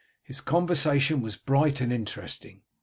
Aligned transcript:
His 0.23 0.41
conversation 0.41 1.21
was 1.21 1.35
bright 1.35 1.79
and 1.79 1.93
interesting. 1.93 2.63